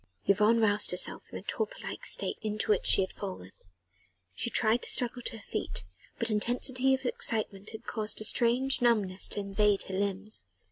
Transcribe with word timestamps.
Yvonne 0.25 0.59
roused 0.59 0.89
herself 0.89 1.21
from 1.29 1.37
the 1.37 1.43
torpor 1.43 1.75
like 1.83 2.07
state 2.07 2.37
into 2.41 2.71
which 2.71 2.87
she 2.87 3.01
had 3.01 3.13
fallen. 3.13 3.51
She 4.33 4.49
tried 4.49 4.81
to 4.81 4.89
struggle 4.89 5.21
to 5.21 5.37
her 5.37 5.43
feet, 5.43 5.83
but 6.17 6.31
intensity 6.31 6.95
of 6.95 7.05
excitement 7.05 7.69
had 7.69 7.85
caused 7.85 8.19
a 8.19 8.23
strange 8.23 8.81
numbness 8.81 9.27
to 9.27 9.39
invade 9.39 9.83
her 9.83 9.93
limbs. 9.95 10.43